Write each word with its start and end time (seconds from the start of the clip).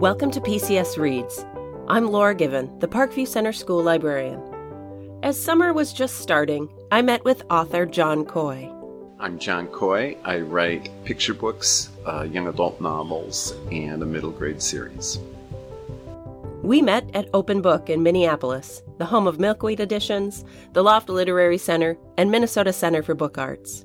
Welcome 0.00 0.30
to 0.30 0.40
PCS 0.40 0.96
Reads. 0.96 1.44
I'm 1.86 2.10
Laura 2.10 2.34
Given, 2.34 2.78
the 2.78 2.88
Parkview 2.88 3.28
Center 3.28 3.52
School 3.52 3.82
librarian. 3.82 4.40
As 5.22 5.38
summer 5.38 5.74
was 5.74 5.92
just 5.92 6.20
starting, 6.20 6.70
I 6.90 7.02
met 7.02 7.22
with 7.22 7.42
author 7.50 7.84
John 7.84 8.24
Coy. 8.24 8.72
I'm 9.18 9.38
John 9.38 9.66
Coy. 9.66 10.16
I 10.24 10.38
write 10.38 10.88
picture 11.04 11.34
books, 11.34 11.90
uh, 12.06 12.22
young 12.22 12.48
adult 12.48 12.80
novels, 12.80 13.52
and 13.70 14.02
a 14.02 14.06
middle 14.06 14.30
grade 14.30 14.62
series. 14.62 15.18
We 16.62 16.80
met 16.80 17.14
at 17.14 17.28
Open 17.34 17.60
Book 17.60 17.90
in 17.90 18.02
Minneapolis, 18.02 18.82
the 18.96 19.04
home 19.04 19.26
of 19.26 19.38
Milkweed 19.38 19.80
Editions, 19.80 20.46
the 20.72 20.82
Loft 20.82 21.10
Literary 21.10 21.58
Center, 21.58 21.98
and 22.16 22.30
Minnesota 22.30 22.72
Center 22.72 23.02
for 23.02 23.14
Book 23.14 23.36
Arts. 23.36 23.84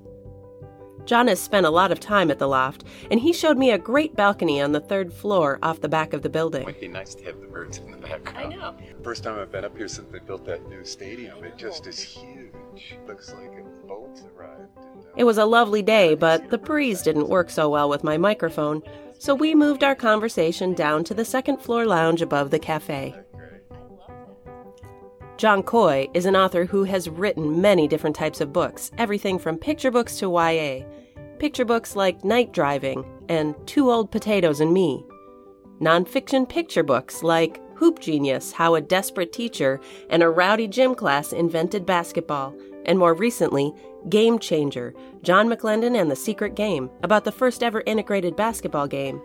John 1.05 1.27
has 1.27 1.39
spent 1.39 1.65
a 1.65 1.69
lot 1.69 1.91
of 1.91 1.99
time 1.99 2.31
at 2.31 2.39
the 2.39 2.47
loft, 2.47 2.83
and 3.11 3.19
he 3.19 3.31
showed 3.31 3.57
me 3.57 3.71
a 3.71 3.77
great 3.77 4.15
balcony 4.15 4.59
on 4.59 4.71
the 4.71 4.79
third 4.79 5.13
floor 5.13 5.59
off 5.61 5.81
the 5.81 5.89
back 5.89 6.13
of 6.13 6.23
the 6.23 6.29
building. 6.29 6.63
It 6.63 6.67
might 6.67 6.81
be 6.81 6.87
nice 6.87 7.13
to 7.15 7.23
have 7.25 7.39
the 7.39 7.47
birds 7.47 7.77
in 7.77 7.91
the 7.91 7.97
background. 7.97 8.37
I 8.53 8.55
know. 8.55 8.75
First 9.03 9.23
time 9.23 9.39
I've 9.39 9.51
been 9.51 9.65
up 9.65 9.77
here 9.77 9.87
since 9.87 10.11
they 10.11 10.19
built 10.19 10.45
that 10.45 10.67
new 10.67 10.83
stadium. 10.83 11.43
It 11.43 11.57
just 11.57 11.85
is 11.85 11.99
huge. 11.99 12.97
Looks 13.07 13.33
like 13.33 13.51
a 13.59 13.87
boat's 13.87 14.23
arrived. 14.35 14.61
Uh, 14.77 14.81
It 15.15 15.25
was 15.25 15.37
a 15.37 15.45
lovely 15.45 15.83
day, 15.83 16.15
but 16.15 16.49
the 16.49 16.57
breeze 16.57 17.03
didn't 17.03 17.29
work 17.29 17.49
so 17.51 17.69
well 17.69 17.87
with 17.87 18.03
my 18.03 18.17
microphone, 18.17 18.81
so 19.19 19.35
we 19.35 19.53
moved 19.53 19.83
our 19.83 19.95
conversation 19.95 20.73
down 20.73 21.03
to 21.03 21.13
the 21.13 21.23
second 21.23 21.57
floor 21.61 21.85
lounge 21.85 22.21
above 22.23 22.49
the 22.49 22.59
cafe. 22.59 23.13
John 25.37 25.63
Coy 25.63 26.07
is 26.13 26.25
an 26.25 26.35
author 26.35 26.65
who 26.65 26.85
has 26.85 27.09
written 27.09 27.61
many 27.61 27.87
different 27.89 28.15
types 28.15 28.39
of 28.39 28.53
books, 28.53 28.89
everything 28.97 29.37
from 29.37 29.57
picture 29.57 29.91
books 29.91 30.17
to 30.19 30.29
YA. 30.31 30.85
Picture 31.45 31.63
books 31.63 31.95
like 31.95 32.25
Night 32.25 32.53
Driving 32.53 33.05
and 33.29 33.53
Two 33.67 33.91
Old 33.91 34.09
Potatoes 34.09 34.61
and 34.61 34.73
Me. 34.73 35.05
Nonfiction 35.79 36.49
picture 36.49 36.81
books 36.81 37.21
like 37.21 37.61
Hoop 37.75 37.99
Genius 37.99 38.51
How 38.51 38.73
a 38.73 38.81
Desperate 38.81 39.31
Teacher 39.31 39.79
and 40.09 40.23
a 40.23 40.29
Rowdy 40.29 40.67
Gym 40.67 40.95
Class 40.95 41.33
Invented 41.33 41.85
Basketball, 41.85 42.55
and 42.87 42.97
more 42.97 43.13
recently, 43.13 43.71
Game 44.09 44.39
Changer 44.39 44.95
John 45.21 45.47
McClendon 45.47 45.95
and 45.95 46.09
the 46.09 46.15
Secret 46.15 46.55
Game, 46.55 46.89
about 47.03 47.25
the 47.25 47.31
first 47.31 47.61
ever 47.61 47.83
integrated 47.85 48.35
basketball 48.35 48.87
game. 48.87 49.21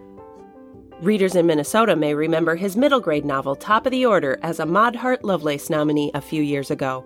Readers 1.00 1.36
in 1.36 1.46
Minnesota 1.46 1.96
may 1.96 2.14
remember 2.14 2.54
his 2.54 2.76
middle 2.76 3.00
grade 3.00 3.24
novel 3.24 3.56
Top 3.56 3.86
of 3.86 3.92
the 3.92 4.04
Order 4.04 4.38
as 4.42 4.60
a 4.60 4.66
Maud 4.66 4.94
Hart 4.94 5.24
Lovelace 5.24 5.70
nominee 5.70 6.10
a 6.12 6.20
few 6.20 6.42
years 6.42 6.70
ago. 6.70 7.02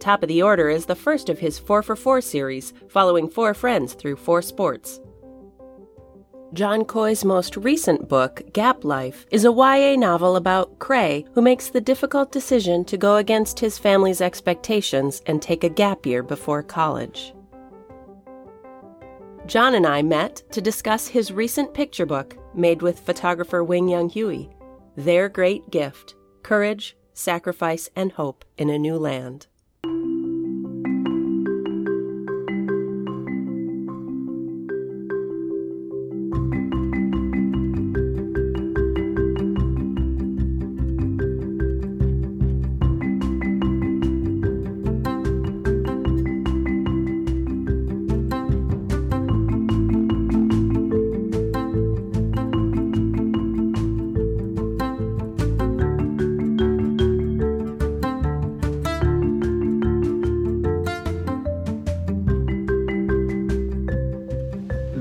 Top 0.00 0.22
of 0.22 0.28
the 0.28 0.42
Order 0.42 0.68
is 0.68 0.86
the 0.86 0.94
first 0.94 1.28
of 1.28 1.38
his 1.38 1.58
4 1.58 1.82
for 1.82 1.96
4 1.96 2.20
series, 2.20 2.72
following 2.88 3.28
four 3.28 3.54
friends 3.54 3.94
through 3.94 4.16
four 4.16 4.42
sports. 4.42 5.00
John 6.54 6.86
Coy's 6.86 7.26
most 7.26 7.58
recent 7.58 8.08
book, 8.08 8.40
Gap 8.54 8.82
Life, 8.82 9.26
is 9.30 9.44
a 9.44 9.52
YA 9.52 9.96
novel 9.96 10.36
about 10.36 10.78
Cray, 10.78 11.26
who 11.34 11.42
makes 11.42 11.68
the 11.68 11.80
difficult 11.80 12.32
decision 12.32 12.86
to 12.86 12.96
go 12.96 13.16
against 13.16 13.60
his 13.60 13.76
family's 13.76 14.22
expectations 14.22 15.20
and 15.26 15.42
take 15.42 15.62
a 15.62 15.68
gap 15.68 16.06
year 16.06 16.22
before 16.22 16.62
college. 16.62 17.34
John 19.46 19.74
and 19.74 19.86
I 19.86 20.00
met 20.00 20.42
to 20.52 20.62
discuss 20.62 21.06
his 21.06 21.32
recent 21.32 21.74
picture 21.74 22.06
book 22.06 22.36
made 22.54 22.80
with 22.80 23.00
photographer 23.00 23.62
Wing 23.62 23.88
Young 23.88 24.08
Huie, 24.08 24.50
Their 24.96 25.28
Great 25.28 25.68
Gift 25.70 26.14
Courage, 26.42 26.96
Sacrifice, 27.12 27.90
and 27.94 28.12
Hope 28.12 28.44
in 28.56 28.70
a 28.70 28.78
New 28.78 28.96
Land. 28.96 29.48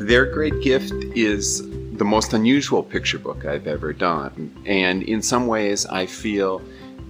Their 0.07 0.25
Great 0.25 0.62
Gift 0.62 0.94
is 1.18 1.62
the 1.97 2.06
most 2.06 2.31
unusual 2.31 2.81
picture 2.81 3.19
book 3.19 3.44
I've 3.44 3.68
ever 3.68 3.91
done. 3.91 4.56
And 4.66 5.03
in 5.03 5.22
some 5.22 5.47
ways, 5.47 5.85
I 5.85 6.06
feel 6.06 6.62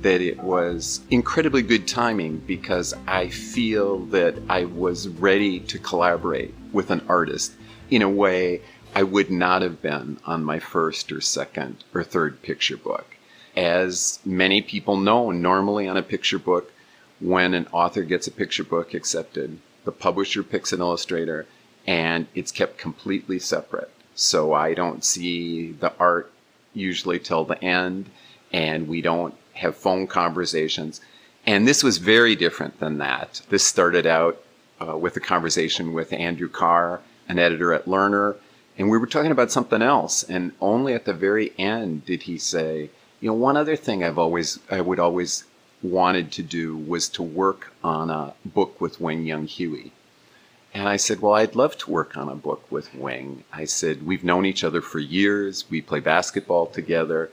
that 0.01 0.19
it 0.19 0.39
was 0.39 1.01
incredibly 1.11 1.61
good 1.61 1.87
timing 1.87 2.39
because 2.47 2.95
I 3.05 3.29
feel 3.29 3.99
that 4.07 4.33
I 4.49 4.65
was 4.65 5.09
ready 5.09 5.59
to 5.59 5.77
collaborate 5.77 6.55
with 6.73 6.89
an 6.89 7.05
artist 7.07 7.51
in 7.91 8.01
a 8.01 8.09
way 8.09 8.61
I 8.95 9.03
would 9.03 9.29
not 9.29 9.61
have 9.61 9.79
been 9.79 10.17
on 10.25 10.43
my 10.43 10.57
first 10.57 11.11
or 11.11 11.21
second 11.21 11.83
or 11.93 12.03
third 12.03 12.41
picture 12.41 12.77
book. 12.77 13.15
As 13.55 14.17
many 14.25 14.63
people 14.63 14.97
know, 14.97 15.29
normally 15.29 15.87
on 15.87 15.97
a 15.97 16.01
picture 16.01 16.39
book, 16.39 16.71
when 17.19 17.53
an 17.53 17.67
author 17.71 18.01
gets 18.01 18.25
a 18.25 18.31
picture 18.31 18.63
book 18.63 18.95
accepted, 18.95 19.59
the 19.85 19.91
publisher 19.91 20.41
picks 20.41 20.73
an 20.73 20.79
illustrator 20.79 21.45
and 21.87 22.27
it's 22.35 22.51
kept 22.51 22.77
completely 22.77 23.39
separate. 23.39 23.89
So 24.13 24.53
I 24.53 24.73
don't 24.73 25.05
see 25.05 25.71
the 25.71 25.93
art 25.99 26.31
usually 26.73 27.19
till 27.19 27.45
the 27.45 27.63
end, 27.63 28.09
and 28.51 28.87
we 28.87 29.01
don't 29.01 29.33
have 29.53 29.75
phone 29.75 30.05
conversations. 30.05 31.01
And 31.45 31.67
this 31.67 31.81
was 31.81 31.97
very 31.97 32.35
different 32.35 32.79
than 32.79 32.97
that. 32.97 33.41
This 33.49 33.63
started 33.63 34.05
out 34.05 34.43
uh, 34.85 34.97
with 34.97 35.15
a 35.15 35.21
conversation 35.21 35.93
with 35.93 36.13
Andrew 36.13 36.49
Carr, 36.49 37.01
an 37.29 37.39
editor 37.39 37.73
at 37.73 37.85
Lerner, 37.85 38.35
and 38.77 38.91
we 38.91 38.97
were 38.97 39.07
talking 39.07 39.31
about 39.31 39.51
something 39.51 39.81
else. 39.81 40.23
And 40.23 40.51
only 40.61 40.93
at 40.93 41.05
the 41.05 41.13
very 41.13 41.53
end 41.57 42.05
did 42.05 42.23
he 42.23 42.37
say, 42.37 42.89
"You 43.21 43.29
know, 43.29 43.33
one 43.33 43.57
other 43.57 43.75
thing 43.75 44.03
I've 44.03 44.19
always, 44.19 44.59
I 44.69 44.81
would 44.81 44.99
always 44.99 45.45
wanted 45.81 46.31
to 46.33 46.43
do 46.43 46.77
was 46.77 47.07
to 47.09 47.23
work 47.23 47.73
on 47.83 48.09
a 48.09 48.33
book 48.45 48.79
with 48.81 49.01
Wing 49.01 49.25
Young 49.25 49.47
Huie." 49.47 49.91
And 50.73 50.87
I 50.87 50.97
said, 50.97 51.21
Well, 51.21 51.33
I'd 51.33 51.55
love 51.55 51.77
to 51.79 51.91
work 51.91 52.15
on 52.17 52.29
a 52.29 52.35
book 52.35 52.69
with 52.71 52.93
Wing. 52.93 53.43
I 53.51 53.65
said, 53.65 54.05
We've 54.05 54.23
known 54.23 54.45
each 54.45 54.63
other 54.63 54.81
for 54.81 54.99
years. 54.99 55.65
We 55.69 55.81
play 55.81 55.99
basketball 55.99 56.67
together. 56.67 57.31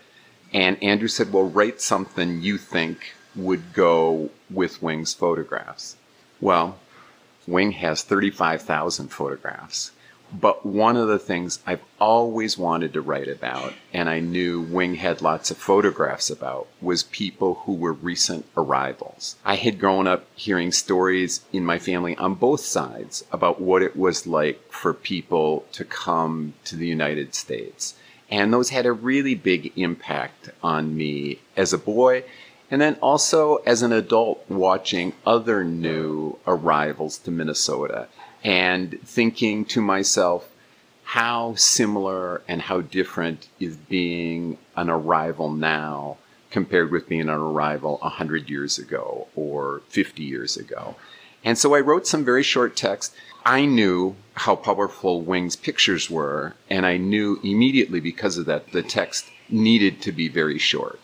And 0.53 0.83
Andrew 0.83 1.09
said, 1.09 1.33
Well, 1.33 1.49
write 1.51 1.81
something 1.81 2.43
you 2.43 2.59
think 2.59 3.15
would 3.37 3.73
go 3.73 4.31
with 4.51 4.83
Wing's 4.83 5.13
photographs. 5.13 5.97
Well, 6.41 6.79
Wing 7.47 7.73
has 7.73 8.03
35,000 8.03 9.09
photographs. 9.09 9.91
But 10.41 10.67
one 10.67 10.97
of 10.97 11.07
the 11.07 11.19
things 11.19 11.61
I've 11.65 11.85
always 12.01 12.59
wanted 12.59 12.93
to 12.95 13.01
write 13.01 13.29
about, 13.29 13.73
and 13.93 14.09
I 14.09 14.19
knew 14.19 14.63
Wing 14.63 14.97
had 14.97 15.23
lots 15.23 15.53
of 15.53 15.59
photographs 15.59 16.29
about, 16.29 16.67
was 16.83 17.05
people 17.05 17.63
who 17.65 17.75
were 17.75 17.93
recent 17.93 18.45
arrivals. 18.57 19.37
I 19.45 19.55
had 19.55 19.79
grown 19.79 20.09
up 20.09 20.27
hearing 20.35 20.73
stories 20.73 21.43
in 21.53 21.65
my 21.65 21.79
family 21.79 22.17
on 22.17 22.35
both 22.35 22.61
sides 22.61 23.25
about 23.31 23.61
what 23.61 23.83
it 23.83 23.97
was 23.97 24.27
like 24.27 24.73
for 24.73 24.93
people 24.93 25.67
to 25.73 25.85
come 25.85 26.55
to 26.65 26.75
the 26.75 26.89
United 26.89 27.37
States. 27.37 27.95
And 28.29 28.53
those 28.53 28.71
had 28.71 28.87
a 28.87 28.93
really 28.93 29.37
big 29.37 29.73
impact 29.79 30.51
on 30.65 30.97
me 30.97 31.39
as 31.57 31.73
a 31.73 31.79
boy 31.79 32.25
and 32.71 32.81
then 32.81 32.97
also 32.97 33.57
as 33.67 33.83
an 33.83 33.93
adult 33.93 34.45
watching 34.49 35.13
other 35.25 35.63
new 35.63 36.37
arrivals 36.45 37.19
to 37.19 37.31
Minnesota 37.31 38.09
and 38.45 39.01
thinking 39.05 39.65
to 39.65 39.81
myself, 39.81 40.49
how 41.05 41.55
similar 41.55 42.43
and 42.47 42.63
how 42.63 42.81
different 42.81 43.49
is 43.61 43.77
being 43.77 44.59
an 44.77 44.91
arrival 44.91 45.51
now 45.51 46.17
compared 46.51 46.91
with 46.91 47.09
being 47.09 47.23
an 47.23 47.29
arrival 47.29 47.99
100 48.03 48.49
years 48.49 48.79
ago 48.79 49.27
or 49.35 49.83
50 49.89 50.23
years 50.23 50.57
ago. 50.57 50.95
And 51.45 51.59
so 51.59 51.75
I 51.75 51.81
wrote 51.81 52.07
some 52.07 52.25
very 52.25 52.43
short 52.43 52.77
text. 52.77 53.15
I 53.45 53.67
knew 53.67 54.17
how 54.35 54.57
powerful 54.57 55.21
Wing's 55.21 55.57
pictures 55.57 56.09
were, 56.09 56.55
and 56.71 56.87
I 56.87 56.97
knew 56.97 57.39
immediately 57.43 58.01
because 58.01 58.39
of 58.39 58.47
that 58.47 58.73
the 58.73 58.83
text 58.83 59.27
needed 59.51 60.01
to 60.03 60.13
be 60.13 60.29
very 60.29 60.59
short. 60.59 61.01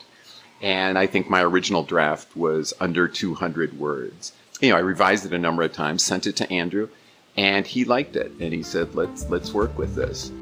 And 0.63 0.99
I 0.99 1.07
think 1.07 1.29
my 1.29 1.43
original 1.43 1.83
draft 1.83 2.37
was 2.37 2.73
under 2.81 3.07
200 3.09 3.79
words. 3.79 4.33
You 4.61 4.71
know, 4.71 4.77
I 4.77 4.81
revised 4.81 5.27
it 5.27 5.33
a 5.33 5.39
number 5.39 5.63
of 5.63 5.73
times, 5.73 6.03
sent 6.03 6.27
it 6.27 6.37
to 6.37 6.51
Andrew, 6.53 6.89
and 7.37 7.67
he 7.67 7.85
liked 7.85 8.17
it 8.17 8.33
and 8.41 8.53
he 8.53 8.63
said 8.63 8.95
let's 8.95 9.29
let's 9.31 9.53
work 9.53 9.79
with 9.79 9.95
this. 9.95 10.33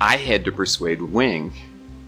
I 0.00 0.16
had 0.16 0.44
to 0.44 0.52
persuade 0.52 1.00
wing 1.02 1.52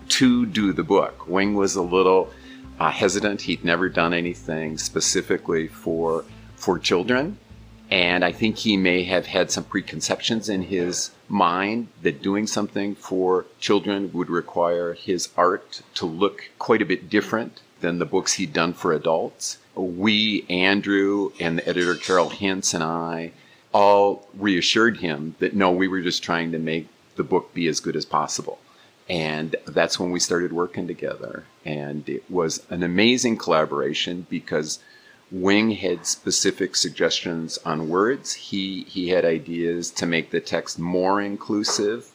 to 0.09 0.47
do 0.47 0.73
the 0.73 0.83
book. 0.85 1.29
Wing 1.29 1.55
was 1.55 1.77
a 1.77 1.83
little 1.83 2.31
uh, 2.79 2.91
hesitant. 2.91 3.43
He'd 3.43 3.65
never 3.65 3.89
done 3.89 4.13
anything 4.15 4.79
specifically 4.79 5.69
for 5.69 6.25
for 6.57 6.79
children 6.79 7.39
And 7.91 8.25
I 8.25 8.33
think 8.33 8.59
he 8.59 8.77
may 8.77 9.05
have 9.05 9.27
had 9.27 9.51
some 9.51 9.65
preconceptions 9.65 10.49
in 10.49 10.63
his 10.63 11.13
mind 11.29 11.89
that 12.03 12.23
doing 12.23 12.47
something 12.47 12.97
for 12.97 13.47
children 13.61 14.11
would 14.13 14.29
require 14.29 14.95
his 14.95 15.29
art 15.37 15.83
to 15.95 16.07
look 16.07 16.51
quite 16.59 16.83
a 16.83 16.87
bit 16.87 17.09
different 17.09 17.61
than 17.81 17.99
the 17.99 18.07
books 18.07 18.35
he'd 18.35 18.53
done 18.53 18.73
for 18.73 18.93
adults. 18.93 19.59
We, 19.75 20.47
Andrew, 20.49 21.33
and 21.39 21.59
the 21.59 21.69
editor 21.69 21.95
Carol 21.95 22.31
Hinz 22.31 22.73
and 22.73 22.83
I, 22.83 23.33
all 23.73 24.27
reassured 24.35 24.99
him 24.99 25.35
that 25.39 25.55
no, 25.55 25.71
we 25.71 25.89
were 25.89 26.01
just 26.01 26.23
trying 26.23 26.53
to 26.53 26.59
make 26.59 26.89
the 27.17 27.25
book 27.25 27.53
be 27.53 27.67
as 27.69 27.81
good 27.81 27.97
as 27.97 28.05
possible. 28.05 28.59
And 29.09 29.55
that's 29.67 30.01
when 30.01 30.11
we 30.11 30.21
started 30.21 30.53
working 30.53 30.87
together. 30.87 31.45
And 31.65 32.09
it 32.09 32.29
was 32.31 32.65
an 32.71 32.83
amazing 32.83 33.37
collaboration 33.37 34.27
because 34.29 34.81
Wing 35.31 35.73
had 35.73 36.07
specific 36.07 36.75
suggestions 36.77 37.59
on 37.65 37.89
words. 37.89 38.33
He, 38.33 38.85
he 38.85 39.11
had 39.11 39.25
ideas 39.25 39.91
to 39.93 40.07
make 40.07 40.31
the 40.31 40.41
text 40.41 40.79
more 40.79 41.21
inclusive. 41.21 42.11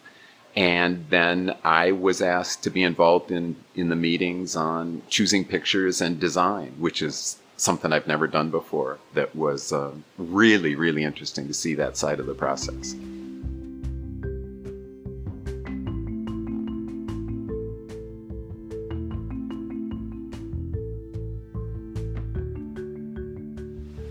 And 0.55 1.05
then 1.09 1.55
I 1.63 1.93
was 1.93 2.21
asked 2.21 2.63
to 2.63 2.69
be 2.69 2.83
involved 2.83 3.31
in, 3.31 3.55
in 3.73 3.89
the 3.89 3.95
meetings 3.95 4.55
on 4.55 5.01
choosing 5.09 5.45
pictures 5.45 6.01
and 6.01 6.19
design, 6.19 6.73
which 6.77 7.01
is 7.01 7.37
something 7.55 7.93
I've 7.93 8.07
never 8.07 8.27
done 8.27 8.49
before. 8.49 8.99
That 9.13 9.35
was 9.35 9.71
uh, 9.71 9.91
really, 10.17 10.75
really 10.75 11.03
interesting 11.03 11.47
to 11.47 11.53
see 11.53 11.75
that 11.75 11.95
side 11.95 12.19
of 12.19 12.25
the 12.25 12.33
process. 12.33 12.95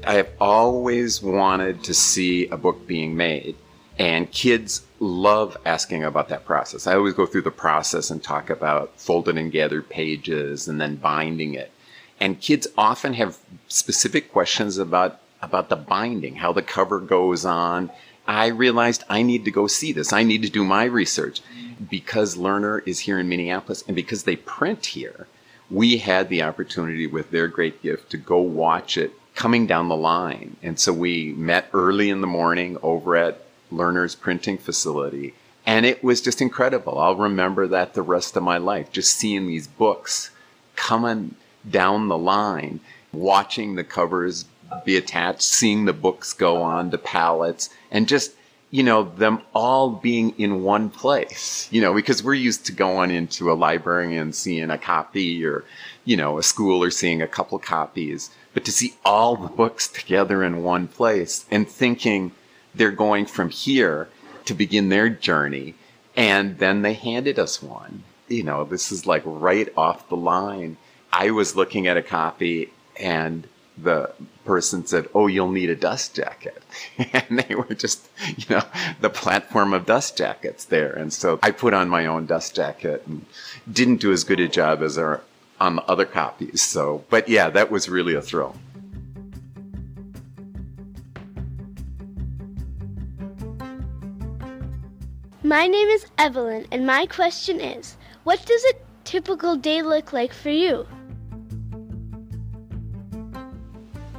I 0.06 0.14
have 0.14 0.30
always 0.40 1.22
wanted 1.22 1.84
to 1.84 1.94
see 1.94 2.48
a 2.48 2.56
book 2.56 2.86
being 2.86 3.16
made, 3.16 3.54
and 3.98 4.30
kids 4.32 4.82
love 5.00 5.56
asking 5.64 6.04
about 6.04 6.28
that 6.28 6.44
process. 6.44 6.86
I 6.86 6.94
always 6.94 7.14
go 7.14 7.26
through 7.26 7.42
the 7.42 7.50
process 7.50 8.10
and 8.10 8.22
talk 8.22 8.50
about 8.50 9.00
folded 9.00 9.38
and 9.38 9.50
gathered 9.50 9.88
pages 9.88 10.68
and 10.68 10.80
then 10.80 10.96
binding 10.96 11.54
it. 11.54 11.72
And 12.20 12.40
kids 12.40 12.68
often 12.76 13.14
have 13.14 13.38
specific 13.66 14.30
questions 14.30 14.76
about 14.78 15.20
about 15.42 15.70
the 15.70 15.76
binding, 15.76 16.36
how 16.36 16.52
the 16.52 16.62
cover 16.62 17.00
goes 17.00 17.46
on. 17.46 17.90
I 18.26 18.48
realized 18.48 19.04
I 19.08 19.22
need 19.22 19.46
to 19.46 19.50
go 19.50 19.66
see 19.66 19.92
this. 19.92 20.12
I 20.12 20.22
need 20.22 20.42
to 20.42 20.50
do 20.50 20.64
my 20.64 20.84
research 20.84 21.40
because 21.88 22.36
Lerner 22.36 22.86
is 22.86 23.00
here 23.00 23.18
in 23.18 23.30
Minneapolis 23.30 23.82
and 23.86 23.96
because 23.96 24.24
they 24.24 24.36
print 24.36 24.84
here. 24.84 25.26
We 25.70 25.96
had 25.96 26.28
the 26.28 26.42
opportunity 26.42 27.06
with 27.06 27.30
their 27.30 27.48
great 27.48 27.82
gift 27.82 28.10
to 28.10 28.18
go 28.18 28.38
watch 28.38 28.98
it 28.98 29.14
coming 29.34 29.66
down 29.66 29.88
the 29.88 29.96
line. 29.96 30.56
And 30.62 30.78
so 30.78 30.92
we 30.92 31.32
met 31.32 31.70
early 31.72 32.10
in 32.10 32.20
the 32.20 32.26
morning 32.26 32.76
over 32.82 33.16
at 33.16 33.42
Lerner's 33.72 34.14
printing 34.14 34.58
facility. 34.58 35.34
And 35.66 35.86
it 35.86 36.02
was 36.02 36.20
just 36.20 36.40
incredible. 36.40 36.98
I'll 36.98 37.16
remember 37.16 37.66
that 37.68 37.94
the 37.94 38.02
rest 38.02 38.36
of 38.36 38.42
my 38.42 38.58
life, 38.58 38.90
just 38.90 39.16
seeing 39.16 39.46
these 39.46 39.66
books 39.66 40.30
coming 40.74 41.34
down 41.68 42.08
the 42.08 42.18
line, 42.18 42.80
watching 43.12 43.74
the 43.74 43.84
covers 43.84 44.46
be 44.84 44.96
attached, 44.96 45.42
seeing 45.42 45.84
the 45.84 45.92
books 45.92 46.32
go 46.32 46.62
on 46.62 46.90
to 46.90 46.98
pallets, 46.98 47.70
and 47.90 48.08
just, 48.08 48.32
you 48.70 48.82
know, 48.82 49.02
them 49.02 49.42
all 49.52 49.90
being 49.90 50.30
in 50.38 50.62
one 50.62 50.88
place, 50.88 51.68
you 51.70 51.80
know, 51.80 51.92
because 51.92 52.22
we're 52.22 52.34
used 52.34 52.66
to 52.66 52.72
going 52.72 53.10
into 53.10 53.52
a 53.52 53.54
library 53.54 54.16
and 54.16 54.34
seeing 54.34 54.70
a 54.70 54.78
copy 54.78 55.44
or, 55.44 55.64
you 56.04 56.16
know, 56.16 56.38
a 56.38 56.42
school 56.42 56.82
or 56.82 56.90
seeing 56.90 57.20
a 57.20 57.28
couple 57.28 57.58
copies 57.58 58.30
but 58.52 58.64
to 58.64 58.72
see 58.72 58.94
all 59.04 59.36
the 59.36 59.48
books 59.48 59.88
together 59.88 60.42
in 60.42 60.62
one 60.62 60.88
place 60.88 61.46
and 61.50 61.68
thinking 61.68 62.32
they're 62.74 62.90
going 62.90 63.26
from 63.26 63.50
here 63.50 64.08
to 64.44 64.54
begin 64.54 64.88
their 64.88 65.08
journey. 65.08 65.74
And 66.16 66.58
then 66.58 66.82
they 66.82 66.94
handed 66.94 67.38
us 67.38 67.62
one. 67.62 68.04
You 68.28 68.42
know, 68.42 68.64
this 68.64 68.92
is 68.92 69.06
like 69.06 69.22
right 69.24 69.68
off 69.76 70.08
the 70.08 70.16
line. 70.16 70.76
I 71.12 71.30
was 71.30 71.56
looking 71.56 71.86
at 71.86 71.96
a 71.96 72.02
copy 72.02 72.72
and 72.98 73.46
the 73.76 74.12
person 74.44 74.86
said, 74.86 75.08
Oh, 75.14 75.26
you'll 75.26 75.50
need 75.50 75.70
a 75.70 75.76
dust 75.76 76.14
jacket. 76.14 76.62
and 77.12 77.38
they 77.38 77.54
were 77.54 77.74
just, 77.74 78.08
you 78.36 78.44
know, 78.50 78.62
the 79.00 79.10
platform 79.10 79.72
of 79.72 79.86
dust 79.86 80.16
jackets 80.16 80.64
there. 80.64 80.92
And 80.92 81.12
so 81.12 81.38
I 81.42 81.50
put 81.50 81.74
on 81.74 81.88
my 81.88 82.06
own 82.06 82.26
dust 82.26 82.54
jacket 82.54 83.04
and 83.06 83.24
didn't 83.70 84.00
do 84.00 84.12
as 84.12 84.24
good 84.24 84.40
a 84.40 84.48
job 84.48 84.82
as 84.82 84.98
our 84.98 85.22
on 85.60 85.76
the 85.76 85.82
other 85.82 86.06
copies. 86.06 86.62
So, 86.62 87.04
but 87.10 87.28
yeah, 87.28 87.50
that 87.50 87.70
was 87.70 87.88
really 87.88 88.14
a 88.14 88.22
thrill. 88.22 88.56
My 95.50 95.66
name 95.66 95.88
is 95.88 96.06
Evelyn, 96.16 96.68
and 96.70 96.86
my 96.86 97.06
question 97.06 97.58
is 97.60 97.96
What 98.22 98.46
does 98.46 98.64
a 98.66 98.74
typical 99.02 99.56
day 99.56 99.82
look 99.82 100.12
like 100.12 100.32
for 100.32 100.50
you? 100.50 100.86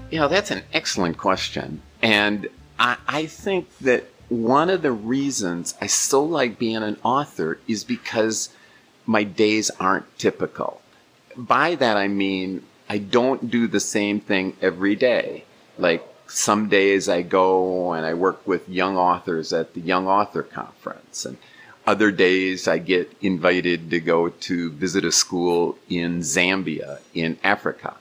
Yeah, 0.10 0.28
that's 0.28 0.51
an 0.51 0.63
excellent 0.74 1.18
question. 1.18 1.81
And 2.01 2.50
I, 2.78 2.98
I 3.07 3.28
think 3.28 3.78
that 3.78 4.04
one 4.28 4.69
of 4.69 4.81
the 4.81 4.92
reasons 4.92 5.74
I 5.80 5.88
so 5.88 6.22
like 6.22 6.60
being 6.60 6.83
an 6.83 6.98
author 7.01 7.60
is 7.66 7.86
because 7.86 8.50
my 9.06 9.24
days 9.24 9.72
aren't 9.80 10.18
typical 10.19 10.81
by 11.38 11.75
that 11.75 11.95
I 11.95 12.10
mean 12.10 12.63
I 12.89 12.98
don't 12.98 13.50
do 13.50 13.68
the 13.68 13.80
same 13.80 14.19
thing 14.19 14.57
every 14.62 14.98
day. 14.98 15.45
Like 15.77 16.06
some 16.31 16.69
days 16.69 17.10
I 17.10 17.22
go 17.22 17.92
and 17.94 18.06
I 18.06 18.13
work 18.13 18.48
with 18.48 18.68
young 18.69 18.98
authors 18.98 19.51
at 19.51 19.74
the 19.74 19.81
Young 19.81 20.07
Author 20.07 20.44
Conference, 20.44 21.25
and 21.25 21.38
other 21.86 22.12
days 22.12 22.68
I 22.68 22.78
get 22.78 23.12
invited 23.22 23.89
to 23.89 24.00
go 24.00 24.30
to 24.30 24.72
visit 24.72 25.04
a 25.04 25.12
school 25.12 25.78
in 25.89 26.19
Zambia 26.22 27.00
in 27.13 27.38
Africa. 27.44 27.95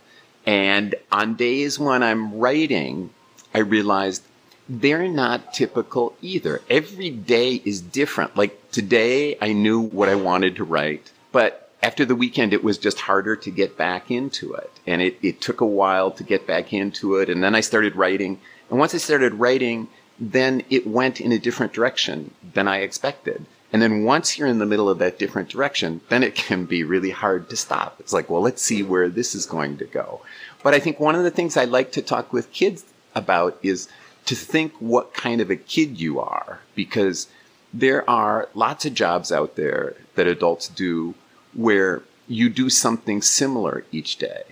And 0.47 0.95
on 1.11 1.35
days 1.35 1.79
when 1.79 2.03
I'm 2.03 2.39
writing, 2.39 3.11
I 3.53 3.59
realized 3.59 4.23
they're 4.69 5.09
not 5.09 5.53
typical 5.53 6.15
either. 6.23 6.63
Every 6.71 7.11
day 7.11 7.61
is 7.65 7.81
different. 7.81 8.37
Like 8.37 8.71
today, 8.71 9.37
I 9.41 9.53
knew 9.53 9.81
what 9.81 10.09
I 10.09 10.15
wanted 10.15 10.55
to 10.57 10.65
write, 10.65 11.11
but 11.33 11.60
after 11.83 12.05
the 12.05 12.15
weekend, 12.15 12.53
it 12.53 12.65
was 12.65 12.79
just 12.79 13.01
harder 13.01 13.37
to 13.37 13.51
get 13.51 13.77
back 13.77 14.11
into 14.11 14.53
it. 14.53 14.71
And 14.87 15.01
it, 15.01 15.19
it 15.23 15.41
took 15.41 15.61
a 15.61 15.67
while 15.67 16.11
to 16.13 16.23
get 16.23 16.47
back 16.47 16.73
into 16.73 17.17
it. 17.17 17.29
And 17.29 17.43
then 17.43 17.55
I 17.55 17.61
started 17.61 17.97
writing. 17.97 18.39
And 18.69 18.79
once 18.79 18.95
I 18.95 18.99
started 18.99 19.35
writing, 19.35 19.89
then 20.19 20.63
it 20.69 20.87
went 20.87 21.21
in 21.21 21.33
a 21.33 21.39
different 21.39 21.73
direction 21.73 22.35
than 22.55 22.69
I 22.69 22.79
expected. 22.79 23.47
And 23.73 23.81
then 23.81 24.05
once 24.05 24.37
you're 24.37 24.49
in 24.49 24.59
the 24.59 24.67
middle 24.67 24.91
of 24.91 24.99
that 24.99 25.19
different 25.19 25.49
direction, 25.49 26.01
then 26.09 26.23
it 26.23 26.35
can 26.35 26.65
be 26.65 26.83
really 26.83 27.11
hard 27.11 27.49
to 27.51 27.57
stop. 27.57 27.97
It's 28.01 28.13
like, 28.13 28.29
well, 28.29 28.43
let's 28.43 28.63
see 28.63 28.83
where 28.83 29.09
this 29.09 29.35
is 29.35 29.47
going 29.47 29.79
to 29.79 29.85
go. 29.85 30.21
But 30.63 30.75
I 30.75 30.81
think 30.81 30.99
one 30.99 31.15
of 31.15 31.23
the 31.23 31.31
things 31.31 31.57
I 31.57 31.65
like 31.65 31.93
to 31.93 32.03
talk 32.03 32.33
with 32.33 32.53
kids 32.53 32.85
about 33.15 33.59
is 33.63 33.89
to 34.27 34.35
think 34.35 34.75
what 34.81 35.15
kind 35.15 35.41
of 35.41 35.51
a 35.51 35.57
kid 35.57 36.01
you 36.01 36.21
are, 36.21 36.61
because 36.75 37.29
there 37.73 38.09
are 38.11 38.49
lots 38.55 38.85
of 38.85 38.95
jobs 38.95 39.31
out 39.31 39.57
there 39.57 39.95
that 40.17 40.27
adults 40.27 40.69
do 40.69 41.15
where 41.55 42.03
you 42.29 42.49
do 42.49 42.71
something 42.71 43.23
similar 43.23 43.85
each 43.91 44.17
day. 44.17 44.43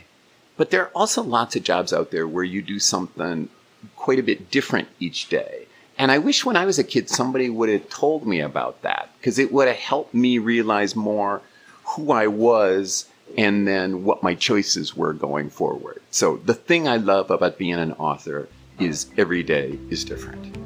But 0.56 0.70
there 0.70 0.82
are 0.82 0.90
also 0.94 1.22
lots 1.22 1.54
of 1.54 1.62
jobs 1.62 1.92
out 1.92 2.10
there 2.10 2.26
where 2.26 2.44
you 2.44 2.62
do 2.62 2.78
something 2.78 3.48
quite 3.96 4.18
a 4.18 4.24
bit 4.24 4.50
different 4.50 4.88
each 4.98 5.28
day. 5.28 5.66
And 5.96 6.10
I 6.10 6.18
wish 6.18 6.44
when 6.44 6.56
I 6.56 6.64
was 6.64 6.78
a 6.78 6.84
kid 6.84 7.08
somebody 7.08 7.50
would 7.50 7.68
have 7.68 7.88
told 7.88 8.26
me 8.26 8.40
about 8.40 8.82
that 8.82 9.10
because 9.18 9.38
it 9.38 9.52
would 9.52 9.68
have 9.68 9.76
helped 9.76 10.14
me 10.14 10.38
realize 10.38 10.94
more 10.94 11.42
who 11.84 12.12
I 12.12 12.26
was 12.26 13.06
and 13.36 13.66
then 13.66 14.04
what 14.04 14.22
my 14.22 14.34
choices 14.34 14.96
were 14.96 15.12
going 15.12 15.50
forward. 15.50 16.00
So 16.10 16.36
the 16.38 16.54
thing 16.54 16.88
I 16.88 16.96
love 16.96 17.30
about 17.30 17.58
being 17.58 17.74
an 17.74 17.92
author 17.92 18.48
is 18.78 19.10
every 19.16 19.42
day 19.42 19.78
is 19.90 20.04
different. 20.04 20.56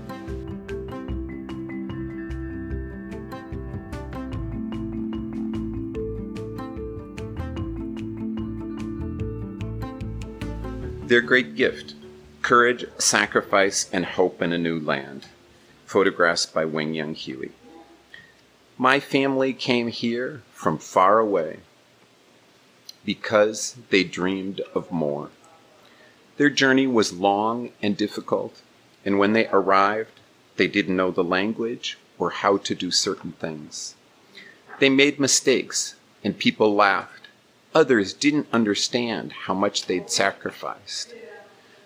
Their 11.13 11.21
great 11.21 11.57
gift 11.57 11.93
courage, 12.41 12.87
sacrifice, 12.97 13.87
and 13.93 14.07
hope 14.07 14.41
in 14.41 14.51
a 14.51 14.57
new 14.57 14.81
land. 14.81 15.27
Photographs 15.85 16.47
by 16.47 16.65
Wing 16.65 16.95
Young 16.95 17.15
Huie. 17.15 17.51
My 18.79 18.99
family 18.99 19.53
came 19.53 19.89
here 19.89 20.41
from 20.55 20.79
far 20.79 21.19
away 21.19 21.59
because 23.05 23.77
they 23.91 24.05
dreamed 24.05 24.63
of 24.75 24.91
more. 24.91 25.29
Their 26.39 26.49
journey 26.49 26.87
was 26.87 27.13
long 27.13 27.73
and 27.83 27.95
difficult, 27.95 28.63
and 29.05 29.19
when 29.19 29.35
they 29.35 29.49
arrived, 29.49 30.19
they 30.57 30.67
didn't 30.67 30.97
know 30.97 31.11
the 31.11 31.23
language 31.23 31.99
or 32.19 32.31
how 32.31 32.57
to 32.57 32.75
do 32.75 32.91
certain 32.91 33.33
things. 33.33 33.97
They 34.79 34.89
made 34.89 35.21
mistakes, 35.21 35.95
and 36.25 36.39
people 36.39 36.75
laughed 36.75 37.22
Others 37.75 38.13
didn't 38.13 38.49
understand 38.53 39.33
how 39.33 39.55
much 39.55 39.87
they'd 39.87 40.11
sacrificed. 40.11 41.15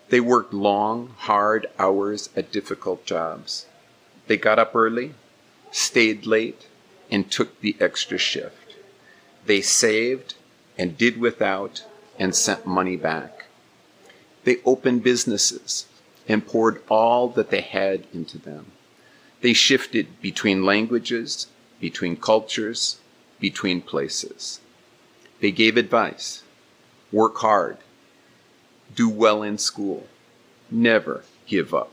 They 0.09 0.21
worked 0.21 0.53
long, 0.53 1.15
hard 1.19 1.67
hours 1.79 2.29
at 2.37 2.51
difficult 2.51 3.07
jobs. 3.07 3.67
They 4.27 4.37
got 4.37 4.59
up 4.59 4.75
early, 4.75 5.15
stayed 5.71 6.27
late, 6.27 6.67
and 7.11 7.31
took 7.31 7.61
the 7.61 7.77
extra 7.79 8.19
shift. 8.19 8.75
They 9.47 9.61
saved 9.61 10.35
and 10.77 10.99
did 10.99 11.19
without 11.19 11.85
and 12.19 12.35
sent 12.35 12.67
money 12.67 12.97
back. 12.97 13.47
They 14.45 14.57
opened 14.65 15.03
businesses 15.03 15.87
and 16.29 16.47
poured 16.47 16.83
all 16.89 17.29
that 17.29 17.51
they 17.51 17.61
had 17.61 18.05
into 18.13 18.39
them. 18.39 18.73
They 19.41 19.53
shifted 19.53 20.21
between 20.21 20.65
languages, 20.65 21.47
between 21.81 22.17
cultures, 22.17 22.99
between 23.39 23.81
places. 23.83 24.61
They 25.47 25.53
gave 25.53 25.77
advice 25.77 26.43
work 27.13 27.37
hard, 27.37 27.77
do 28.93 29.09
well 29.09 29.45
in 29.45 29.59
school, 29.59 30.09
never 30.73 31.23
give 31.47 31.73
up. 31.73 31.93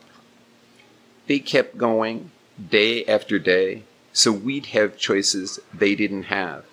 They 1.27 1.38
kept 1.38 1.77
going 1.77 2.31
day 2.57 3.05
after 3.05 3.38
day 3.38 3.83
so 4.12 4.31
we'd 4.31 4.65
have 4.77 4.98
choices 4.98 5.60
they 5.72 5.93
didn't 5.93 6.33
have. 6.33 6.65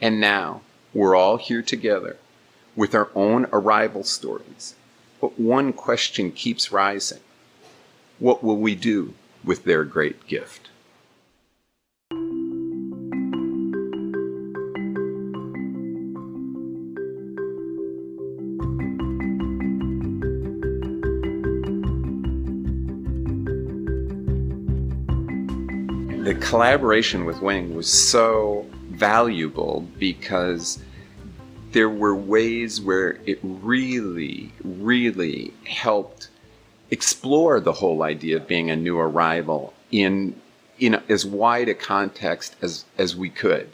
And 0.00 0.20
now 0.20 0.62
we're 0.92 1.14
all 1.14 1.36
here 1.36 1.62
together 1.62 2.16
with 2.74 2.96
our 2.96 3.10
own 3.14 3.46
arrival 3.52 4.02
stories. 4.02 4.74
But 5.20 5.38
one 5.38 5.72
question 5.72 6.32
keeps 6.32 6.72
rising 6.72 7.20
What 8.18 8.42
will 8.42 8.58
we 8.58 8.74
do 8.74 9.14
with 9.44 9.62
their 9.62 9.84
great 9.84 10.26
gift? 10.26 10.70
Collaboration 26.44 27.24
with 27.24 27.40
Wing 27.40 27.74
was 27.74 27.90
so 27.90 28.66
valuable 28.90 29.88
because 29.98 30.78
there 31.72 31.88
were 31.88 32.14
ways 32.14 32.80
where 32.80 33.18
it 33.24 33.38
really, 33.42 34.52
really 34.62 35.52
helped 35.66 36.28
explore 36.90 37.60
the 37.60 37.72
whole 37.72 38.02
idea 38.02 38.36
of 38.36 38.46
being 38.46 38.70
a 38.70 38.76
new 38.76 38.98
arrival 38.98 39.72
in 39.90 40.40
in 40.78 41.00
as 41.08 41.24
wide 41.24 41.68
a 41.68 41.74
context 41.74 42.56
as 42.60 42.84
as 42.98 43.16
we 43.16 43.30
could. 43.30 43.68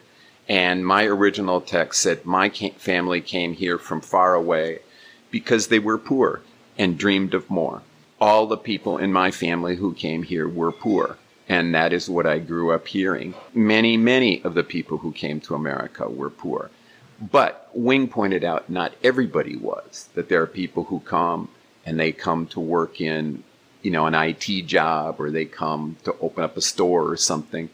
And 0.49 0.87
my 0.87 1.05
original 1.05 1.61
text 1.61 2.01
said, 2.01 2.25
"My 2.25 2.49
family 2.49 3.21
came 3.21 3.53
here 3.55 3.79
from 3.79 4.01
far 4.01 4.35
away 4.35 4.79
because 5.31 5.67
they 5.67 5.79
were 5.79 5.99
poor 5.99 6.41
and 6.79 6.97
dreamed 6.97 7.35
of 7.35 7.51
more. 7.51 7.83
All 8.21 8.47
the 8.47 8.57
people 8.57 8.97
in 8.97 9.13
my 9.13 9.31
family 9.31 9.77
who 9.77 9.93
came 9.93 10.23
here 10.23 10.49
were 10.49 10.73
poor." 10.73 11.19
And 11.51 11.75
that 11.75 11.93
is 11.93 12.09
what 12.09 12.27
I 12.27 12.39
grew 12.39 12.71
up 12.71 12.87
hearing. 12.87 13.35
Many, 13.53 13.97
many 13.97 14.41
of 14.45 14.55
the 14.55 14.63
people 14.63 14.99
who 14.99 15.11
came 15.11 15.41
to 15.41 15.57
America 15.57 16.09
were 16.09 16.31
poor. 16.31 16.71
But 17.21 17.69
Wing 17.75 18.07
pointed 18.07 18.45
out 18.45 18.71
not 18.71 18.95
everybody 19.03 19.57
was, 19.57 20.09
that 20.15 20.29
there 20.29 20.41
are 20.41 20.47
people 20.47 20.85
who 20.85 21.01
come 21.01 21.49
and 21.85 21.99
they 21.99 22.13
come 22.13 22.47
to 22.47 22.61
work 22.61 23.01
in, 23.01 23.43
you 23.83 23.91
know, 23.91 24.07
an 24.07 24.15
IT 24.15 24.69
job 24.69 25.17
or 25.19 25.33
they 25.33 25.45
come 25.45 25.97
to 26.05 26.15
open 26.21 26.45
up 26.45 26.57
a 26.57 26.61
store 26.61 27.11
or 27.11 27.17
something. 27.17 27.69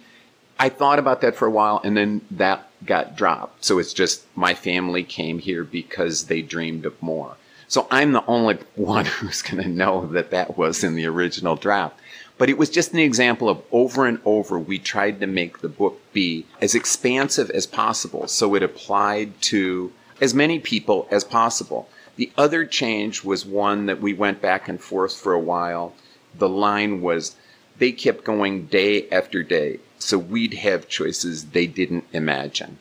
I 0.58 0.70
thought 0.70 0.98
about 0.98 1.20
that 1.20 1.36
for 1.36 1.46
a 1.46 1.50
while 1.50 1.82
and 1.84 1.94
then 1.94 2.22
that 2.30 2.70
got 2.86 3.14
dropped. 3.14 3.62
So 3.62 3.78
it's 3.78 3.92
just 3.92 4.24
my 4.34 4.54
family 4.54 5.04
came 5.04 5.38
here 5.38 5.64
because 5.64 6.28
they 6.28 6.40
dreamed 6.40 6.86
of 6.86 7.02
more. 7.02 7.36
So 7.68 7.86
I'm 7.90 8.12
the 8.12 8.24
only 8.24 8.54
one 8.74 9.04
who's 9.04 9.42
going 9.42 9.62
to 9.62 9.68
know 9.68 10.06
that 10.06 10.30
that 10.30 10.56
was 10.56 10.82
in 10.82 10.94
the 10.94 11.04
original 11.04 11.56
draft. 11.56 12.00
But 12.38 12.50
it 12.50 12.58
was 12.58 12.70
just 12.70 12.92
an 12.92 12.98
example 12.98 13.48
of 13.48 13.62
over 13.72 14.06
and 14.06 14.20
over 14.24 14.58
we 14.58 14.78
tried 14.78 15.20
to 15.20 15.26
make 15.26 15.60
the 15.60 15.68
book 15.68 16.00
be 16.12 16.44
as 16.60 16.74
expansive 16.74 17.50
as 17.50 17.66
possible 17.66 18.28
so 18.28 18.54
it 18.54 18.62
applied 18.62 19.40
to 19.42 19.92
as 20.20 20.34
many 20.34 20.58
people 20.58 21.08
as 21.10 21.24
possible. 21.24 21.88
The 22.16 22.30
other 22.36 22.64
change 22.64 23.24
was 23.24 23.46
one 23.46 23.86
that 23.86 24.00
we 24.00 24.12
went 24.12 24.42
back 24.42 24.68
and 24.68 24.80
forth 24.80 25.14
for 25.14 25.32
a 25.32 25.40
while. 25.40 25.94
The 26.38 26.48
line 26.48 27.00
was 27.00 27.36
they 27.78 27.92
kept 27.92 28.24
going 28.24 28.66
day 28.66 29.08
after 29.10 29.42
day, 29.42 29.80
so 29.98 30.18
we'd 30.18 30.54
have 30.54 30.88
choices 30.88 31.46
they 31.46 31.66
didn't 31.66 32.04
imagine. 32.12 32.78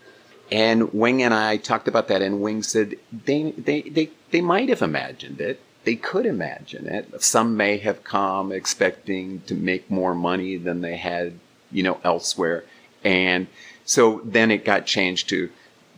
And 0.51 0.93
Wing 0.93 1.21
and 1.21 1.33
I 1.33 1.57
talked 1.57 1.87
about 1.87 2.07
that, 2.07 2.21
and 2.21 2.41
Wing 2.41 2.63
said 2.63 2.95
they, 3.11 3.51
they, 3.51 3.81
they, 3.81 4.11
they 4.31 4.41
might 4.41 4.69
have 4.69 4.81
imagined 4.81 5.41
it 5.41 5.59
they 5.85 5.95
could 5.95 6.25
imagine 6.25 6.87
it. 6.87 7.21
Some 7.21 7.55
may 7.55 7.77
have 7.77 8.03
come 8.03 8.51
expecting 8.51 9.41
to 9.41 9.53
make 9.53 9.89
more 9.89 10.15
money 10.15 10.57
than 10.57 10.81
they 10.81 10.97
had, 10.97 11.33
you 11.71 11.83
know, 11.83 11.99
elsewhere. 12.03 12.65
And 13.03 13.47
so 13.85 14.21
then 14.25 14.51
it 14.51 14.65
got 14.65 14.85
changed 14.85 15.29
to 15.29 15.49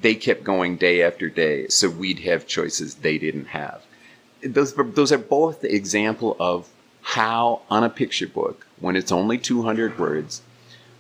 they 0.02 0.14
kept 0.14 0.44
going 0.44 0.78
day 0.78 1.02
after 1.02 1.30
day, 1.30 1.68
so 1.70 1.90
we'd 1.90 2.20
have 2.20 2.46
choices 2.46 2.96
they 2.96 3.18
didn't 3.18 3.48
have. 3.48 3.84
Those, 4.44 4.74
those 4.76 5.12
are 5.12 5.18
both 5.18 5.62
the 5.62 5.74
example 5.74 6.36
of 6.40 6.70
how 7.02 7.62
on 7.70 7.84
a 7.84 7.90
picture 7.90 8.28
book, 8.28 8.68
when 8.80 8.96
it's 8.96 9.12
only 9.12 9.38
200 9.38 9.98
words, 9.98 10.42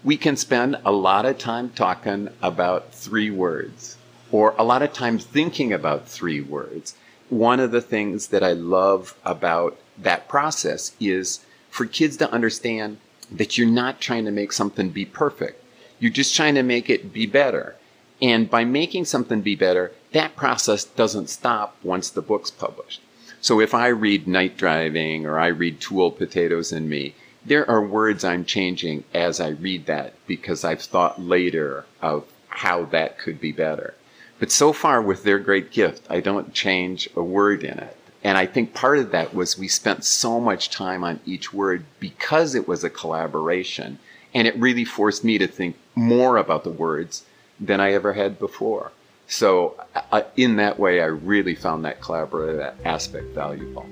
we 0.03 0.17
can 0.17 0.35
spend 0.35 0.77
a 0.83 0.91
lot 0.91 1.25
of 1.25 1.37
time 1.37 1.69
talking 1.69 2.29
about 2.41 2.93
three 2.93 3.29
words 3.29 3.97
or 4.31 4.55
a 4.57 4.63
lot 4.63 4.81
of 4.81 4.93
time 4.93 5.19
thinking 5.19 5.71
about 5.71 6.07
three 6.07 6.41
words 6.41 6.95
one 7.29 7.59
of 7.59 7.71
the 7.71 7.81
things 7.81 8.27
that 8.27 8.43
I 8.43 8.53
love 8.53 9.15
about 9.25 9.77
that 9.97 10.27
process 10.27 10.95
is 10.99 11.45
for 11.69 11.85
kids 11.85 12.17
to 12.17 12.31
understand 12.31 12.97
that 13.31 13.57
you're 13.57 13.67
not 13.67 13.99
trying 13.99 14.25
to 14.25 14.31
make 14.31 14.51
something 14.51 14.89
be 14.89 15.05
perfect. 15.05 15.63
You're 15.99 16.11
just 16.11 16.35
trying 16.35 16.55
to 16.55 16.63
make 16.63 16.89
it 16.89 17.11
be 17.11 17.25
better. 17.25 17.75
And 18.21 18.49
by 18.49 18.63
making 18.63 19.05
something 19.05 19.41
be 19.41 19.55
better, 19.55 19.91
that 20.11 20.35
process 20.35 20.83
doesn't 20.83 21.29
stop 21.29 21.75
once 21.83 22.09
the 22.09 22.21
book's 22.21 22.51
published. 22.51 23.01
So 23.41 23.59
if 23.59 23.73
I 23.73 23.87
read 23.87 24.27
Night 24.27 24.57
Driving 24.57 25.25
or 25.25 25.37
I 25.37 25.47
read 25.47 25.79
Two 25.79 26.01
Old 26.01 26.17
Potatoes 26.17 26.71
and 26.71 26.89
Me, 26.89 27.13
there 27.45 27.69
are 27.69 27.81
words 27.81 28.23
I'm 28.23 28.45
changing 28.45 29.03
as 29.13 29.39
I 29.39 29.49
read 29.49 29.85
that 29.85 30.13
because 30.25 30.63
I've 30.63 30.81
thought 30.81 31.21
later 31.21 31.85
of 32.01 32.25
how 32.49 32.85
that 32.85 33.19
could 33.19 33.39
be 33.39 33.51
better. 33.51 33.93
But 34.39 34.51
so 34.51 34.71
far 34.73 35.01
with 35.01 35.23
their 35.23 35.39
great 35.39 35.71
gift, 35.71 36.05
I 36.09 36.19
don't 36.19 36.53
change 36.53 37.09
a 37.15 37.23
word 37.23 37.63
in 37.63 37.77
it. 37.79 37.97
And 38.23 38.37
I 38.37 38.45
think 38.45 38.73
part 38.73 38.99
of 38.99 39.11
that 39.11 39.33
was 39.33 39.57
we 39.57 39.67
spent 39.67 40.03
so 40.03 40.39
much 40.39 40.69
time 40.69 41.03
on 41.03 41.19
each 41.25 41.53
word 41.53 41.85
because 41.99 42.55
it 42.55 42.67
was 42.67 42.83
a 42.83 42.89
collaboration. 42.89 43.99
And 44.33 44.47
it 44.47 44.55
really 44.57 44.85
forced 44.85 45.23
me 45.23 45.37
to 45.37 45.47
think 45.47 45.75
more 45.95 46.37
about 46.37 46.63
the 46.63 46.69
words 46.69 47.23
than 47.59 47.79
I 47.79 47.93
ever 47.93 48.13
had 48.13 48.37
before. 48.37 48.91
So, 49.27 49.75
uh, 50.11 50.23
in 50.35 50.55
that 50.57 50.79
way, 50.79 51.01
I 51.01 51.05
really 51.05 51.55
found 51.55 51.83
that 51.85 52.01
collaborative 52.01 52.73
aspect 52.85 53.27
valuable. 53.33 53.85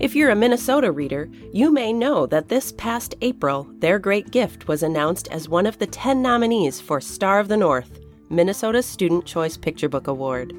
If 0.00 0.16
you're 0.16 0.30
a 0.30 0.36
Minnesota 0.36 0.90
reader, 0.90 1.30
you 1.52 1.72
may 1.72 1.92
know 1.92 2.26
that 2.26 2.48
this 2.48 2.72
past 2.72 3.14
April, 3.20 3.68
Their 3.78 4.00
Great 4.00 4.32
Gift 4.32 4.66
was 4.66 4.82
announced 4.82 5.28
as 5.28 5.48
one 5.48 5.66
of 5.66 5.78
the 5.78 5.86
10 5.86 6.20
nominees 6.20 6.80
for 6.80 7.00
Star 7.00 7.38
of 7.38 7.46
the 7.46 7.56
North, 7.56 8.00
Minnesota's 8.28 8.86
Student 8.86 9.24
Choice 9.24 9.56
Picture 9.56 9.88
Book 9.88 10.08
Award. 10.08 10.52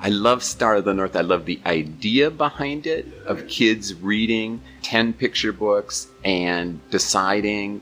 I 0.00 0.08
love 0.08 0.42
Star 0.42 0.74
of 0.74 0.84
the 0.84 0.94
North. 0.94 1.14
I 1.14 1.20
love 1.20 1.44
the 1.44 1.60
idea 1.64 2.28
behind 2.28 2.88
it 2.88 3.06
of 3.24 3.46
kids 3.46 3.94
reading 3.94 4.60
10 4.82 5.12
picture 5.12 5.52
books 5.52 6.08
and 6.24 6.80
deciding 6.90 7.80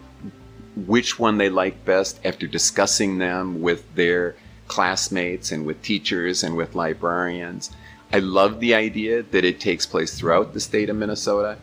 which 0.86 1.18
one 1.18 1.38
they 1.38 1.48
like 1.48 1.82
best 1.86 2.20
after 2.26 2.46
discussing 2.46 3.16
them 3.16 3.62
with 3.62 3.94
their 3.94 4.36
classmates 4.70 5.50
and 5.50 5.66
with 5.66 5.82
teachers 5.82 6.44
and 6.44 6.56
with 6.56 6.76
librarians. 6.76 7.72
I 8.12 8.20
love 8.20 8.60
the 8.60 8.72
idea 8.76 9.24
that 9.24 9.44
it 9.44 9.58
takes 9.58 9.84
place 9.84 10.16
throughout 10.16 10.54
the 10.54 10.60
state 10.60 10.88
of 10.88 10.94
Minnesota. 10.94 11.58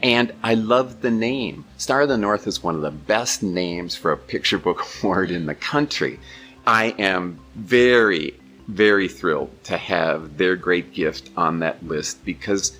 And 0.00 0.32
I 0.44 0.54
love 0.54 1.02
the 1.02 1.10
name. 1.10 1.64
Star 1.76 2.02
of 2.02 2.08
the 2.08 2.16
North 2.16 2.46
is 2.46 2.62
one 2.62 2.76
of 2.76 2.82
the 2.82 2.92
best 2.92 3.42
names 3.42 3.96
for 3.96 4.12
a 4.12 4.16
picture 4.16 4.58
book 4.58 4.80
award 5.02 5.32
in 5.32 5.46
the 5.46 5.56
country. 5.56 6.20
I 6.64 6.94
am 7.00 7.40
very, 7.56 8.38
very 8.68 9.08
thrilled 9.08 9.50
to 9.64 9.76
have 9.76 10.38
their 10.38 10.54
great 10.54 10.94
gift 10.94 11.30
on 11.36 11.58
that 11.58 11.84
list 11.84 12.24
because 12.24 12.78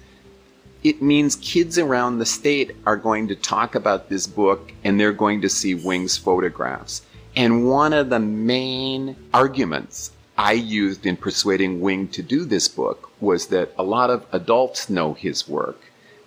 it 0.85 1.03
means 1.03 1.35
kids 1.35 1.77
around 1.77 2.19
the 2.19 2.27
state 2.27 2.77
are 2.87 2.97
going 2.97 3.27
to 3.29 3.35
talk 3.35 3.75
about 3.75 4.09
this 4.09 4.29
book 4.29 4.73
and 4.85 5.01
they're 5.01 5.12
going 5.12 5.41
to 5.41 5.49
see 5.49 5.75
Wing's 5.75 6.17
photographs. 6.17 7.03
And 7.35 7.69
one 7.69 7.93
of 7.93 8.11
the 8.11 8.21
main 8.21 9.17
arguments 9.33 10.12
I 10.37 10.53
used 10.53 11.07
in 11.07 11.17
persuading 11.17 11.81
Wing 11.81 12.09
to 12.09 12.23
do 12.23 12.45
this 12.45 12.69
book 12.69 13.11
was 13.21 13.47
that 13.49 13.73
a 13.79 13.83
lot 13.83 14.11
of 14.11 14.27
adults 14.33 14.91
know 14.91 15.15
his 15.15 15.49
work, 15.49 15.81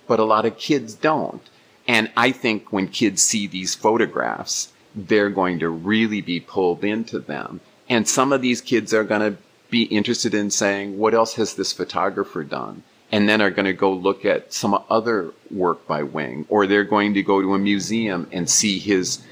but 0.06 0.18
a 0.18 0.24
lot 0.24 0.46
of 0.46 0.58
kids 0.58 0.94
don't. 0.94 1.42
And 1.86 2.10
I 2.16 2.32
think 2.32 2.72
when 2.72 2.88
kids 2.88 3.22
see 3.22 3.46
these 3.46 3.74
photographs, 3.74 4.72
they're 4.94 5.30
going 5.30 5.58
to 5.60 5.68
really 5.68 6.20
be 6.20 6.40
pulled 6.40 6.82
into 6.82 7.18
them. 7.18 7.60
And 7.88 8.08
some 8.08 8.32
of 8.32 8.42
these 8.42 8.60
kids 8.60 8.92
are 8.92 9.04
going 9.04 9.20
to 9.20 9.38
be 9.70 9.82
interested 9.82 10.34
in 10.34 10.50
saying, 10.50 10.98
what 10.98 11.14
else 11.14 11.34
has 11.34 11.54
this 11.54 11.72
photographer 11.72 12.42
done? 12.42 12.82
And 13.12 13.28
then 13.28 13.40
are 13.40 13.50
going 13.50 13.66
to 13.66 13.72
go 13.72 13.92
look 13.92 14.24
at 14.24 14.52
some 14.52 14.82
other 14.90 15.32
work 15.50 15.86
by 15.86 16.02
Wing, 16.02 16.46
or 16.48 16.66
they're 16.66 16.84
going 16.84 17.14
to 17.14 17.22
go 17.22 17.40
to 17.40 17.54
a 17.54 17.58
museum 17.58 18.28
and 18.32 18.50
see 18.50 18.78
his, 18.80 19.22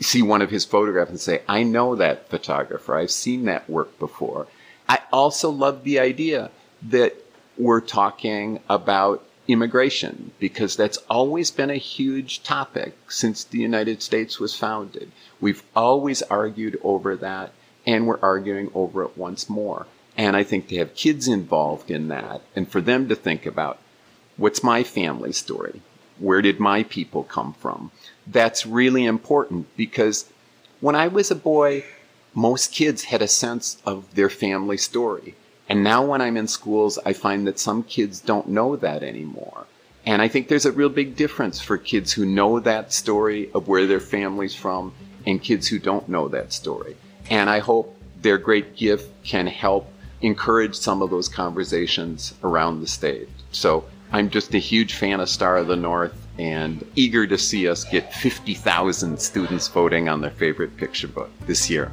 see 0.00 0.22
one 0.22 0.42
of 0.42 0.50
his 0.50 0.64
photographs 0.64 1.10
and 1.10 1.20
say, 1.20 1.42
I 1.48 1.62
know 1.62 1.94
that 1.96 2.28
photographer. 2.28 2.96
I've 2.96 3.10
seen 3.10 3.44
that 3.44 3.68
work 3.68 3.98
before. 3.98 4.46
I 4.88 5.00
also 5.12 5.50
love 5.50 5.84
the 5.84 5.98
idea 5.98 6.50
that 6.88 7.14
we're 7.58 7.80
talking 7.80 8.60
about 8.68 9.24
immigration 9.46 10.30
because 10.38 10.76
that's 10.76 10.98
always 11.08 11.50
been 11.50 11.70
a 11.70 11.76
huge 11.76 12.42
topic 12.42 12.96
since 13.08 13.44
the 13.44 13.58
United 13.58 14.02
States 14.02 14.38
was 14.38 14.54
founded. 14.54 15.10
We've 15.40 15.62
always 15.74 16.22
argued 16.22 16.78
over 16.82 17.16
that 17.16 17.52
and 17.86 18.06
we're 18.06 18.20
arguing 18.20 18.70
over 18.74 19.02
it 19.02 19.18
once 19.18 19.48
more. 19.48 19.86
And 20.16 20.36
I 20.36 20.44
think 20.44 20.68
to 20.68 20.76
have 20.78 20.94
kids 20.94 21.28
involved 21.28 21.90
in 21.90 22.08
that 22.08 22.42
and 22.54 22.70
for 22.70 22.80
them 22.80 23.08
to 23.08 23.14
think 23.14 23.46
about 23.46 23.78
what's 24.36 24.62
my 24.62 24.82
family 24.82 25.32
story? 25.32 25.82
Where 26.20 26.42
did 26.42 26.60
my 26.60 26.84
people 26.84 27.24
come 27.24 27.54
from? 27.54 27.90
That's 28.26 28.64
really 28.64 29.04
important 29.04 29.66
because 29.76 30.30
when 30.80 30.94
I 30.94 31.08
was 31.08 31.30
a 31.30 31.34
boy, 31.34 31.84
most 32.34 32.72
kids 32.72 33.04
had 33.04 33.22
a 33.22 33.28
sense 33.28 33.78
of 33.84 34.14
their 34.14 34.30
family 34.30 34.76
story. 34.76 35.34
And 35.68 35.82
now 35.82 36.04
when 36.04 36.20
I'm 36.20 36.36
in 36.36 36.46
schools, 36.46 36.98
I 37.04 37.12
find 37.12 37.46
that 37.46 37.58
some 37.58 37.82
kids 37.82 38.20
don't 38.20 38.48
know 38.48 38.76
that 38.76 39.02
anymore. 39.02 39.66
And 40.06 40.22
I 40.22 40.28
think 40.28 40.48
there's 40.48 40.66
a 40.66 40.72
real 40.72 40.88
big 40.88 41.16
difference 41.16 41.60
for 41.60 41.76
kids 41.76 42.12
who 42.12 42.24
know 42.24 42.60
that 42.60 42.92
story 42.92 43.50
of 43.52 43.68
where 43.68 43.86
their 43.86 44.00
family's 44.00 44.54
from 44.54 44.94
and 45.26 45.42
kids 45.42 45.68
who 45.68 45.78
don't 45.78 46.08
know 46.08 46.28
that 46.28 46.52
story. 46.52 46.96
And 47.28 47.50
I 47.50 47.58
hope 47.58 47.96
their 48.22 48.38
great 48.38 48.76
gift 48.76 49.10
can 49.24 49.46
help 49.46 49.86
encourage 50.22 50.74
some 50.74 51.02
of 51.02 51.10
those 51.10 51.28
conversations 51.28 52.34
around 52.42 52.80
the 52.80 52.86
state. 52.86 53.28
So 53.52 53.84
I'm 54.12 54.28
just 54.28 54.54
a 54.54 54.58
huge 54.58 54.94
fan 54.94 55.20
of 55.20 55.28
Star 55.28 55.56
of 55.56 55.68
the 55.68 55.76
North 55.76 56.26
and 56.38 56.84
eager 56.96 57.26
to 57.26 57.38
see 57.38 57.68
us 57.68 57.84
get 57.84 58.12
50,000 58.14 59.20
students 59.20 59.68
voting 59.68 60.08
on 60.08 60.20
their 60.20 60.30
favorite 60.30 60.76
picture 60.76 61.08
book 61.08 61.30
this 61.46 61.70
year. 61.70 61.92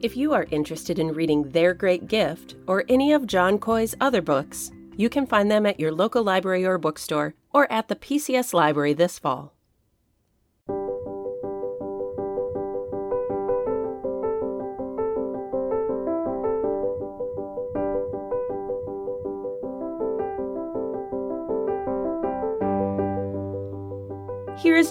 If 0.00 0.18
you 0.18 0.34
are 0.34 0.46
interested 0.50 0.98
in 0.98 1.14
reading 1.14 1.50
Their 1.50 1.72
Great 1.72 2.08
Gift 2.08 2.56
or 2.66 2.84
any 2.90 3.14
of 3.14 3.26
John 3.26 3.58
Coy's 3.58 3.94
other 4.02 4.20
books, 4.20 4.70
you 4.96 5.08
can 5.08 5.26
find 5.26 5.50
them 5.50 5.64
at 5.64 5.80
your 5.80 5.92
local 5.92 6.22
library 6.22 6.64
or 6.64 6.76
bookstore 6.76 7.34
or 7.54 7.70
at 7.72 7.88
the 7.88 7.96
PCS 7.96 8.52
Library 8.52 8.92
this 8.92 9.18
fall. 9.18 9.53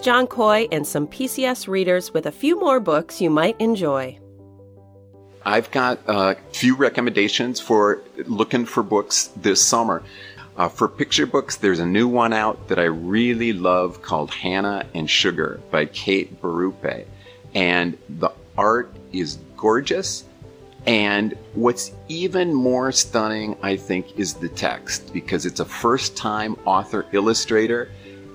John 0.03 0.27
Coy 0.27 0.67
and 0.69 0.85
some 0.85 1.07
PCS 1.07 1.69
readers 1.69 2.13
with 2.13 2.25
a 2.25 2.31
few 2.31 2.59
more 2.59 2.81
books 2.81 3.21
you 3.21 3.29
might 3.29 3.55
enjoy. 3.61 4.19
I've 5.45 5.71
got 5.71 5.97
a 6.07 6.35
few 6.51 6.75
recommendations 6.75 7.61
for 7.61 8.01
looking 8.25 8.65
for 8.65 8.83
books 8.83 9.27
this 9.37 9.65
summer. 9.65 10.03
Uh, 10.57 10.67
for 10.67 10.89
picture 10.89 11.25
books, 11.25 11.55
there's 11.55 11.79
a 11.79 11.85
new 11.85 12.09
one 12.09 12.33
out 12.33 12.67
that 12.67 12.79
I 12.79 12.83
really 12.83 13.53
love 13.53 14.01
called 14.01 14.31
Hannah 14.31 14.85
and 14.93 15.09
Sugar 15.09 15.61
by 15.71 15.85
Kate 15.85 16.41
Berube. 16.41 17.05
And 17.55 17.97
the 18.09 18.31
art 18.57 18.93
is 19.13 19.37
gorgeous. 19.55 20.25
And 20.85 21.37
what's 21.53 21.93
even 22.09 22.53
more 22.53 22.91
stunning, 22.91 23.55
I 23.63 23.77
think, 23.77 24.19
is 24.19 24.33
the 24.33 24.49
text 24.49 25.13
because 25.13 25.45
it's 25.45 25.61
a 25.61 25.65
first 25.65 26.17
time 26.17 26.57
author 26.65 27.05
illustrator. 27.13 27.89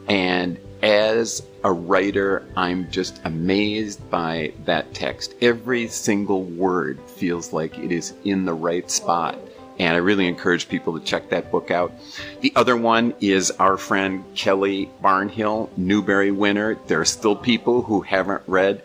And 0.08 0.58
as 0.82 1.42
a 1.64 1.72
writer, 1.72 2.46
I'm 2.56 2.90
just 2.90 3.20
amazed 3.24 4.08
by 4.10 4.52
that 4.64 4.94
text. 4.94 5.34
Every 5.40 5.88
single 5.88 6.44
word 6.44 7.00
feels 7.06 7.52
like 7.52 7.78
it 7.78 7.90
is 7.90 8.14
in 8.24 8.44
the 8.44 8.54
right 8.54 8.88
spot. 8.90 9.38
And 9.78 9.94
I 9.94 9.98
really 9.98 10.26
encourage 10.26 10.68
people 10.68 10.98
to 10.98 11.04
check 11.04 11.30
that 11.30 11.52
book 11.52 11.70
out. 11.70 11.92
The 12.40 12.52
other 12.56 12.76
one 12.76 13.14
is 13.20 13.52
our 13.52 13.76
friend 13.76 14.24
Kelly 14.34 14.90
Barnhill, 15.02 15.68
Newbery 15.76 16.32
winner. 16.32 16.76
There 16.86 17.00
are 17.00 17.04
still 17.04 17.36
people 17.36 17.82
who 17.82 18.00
haven't 18.00 18.42
read 18.46 18.82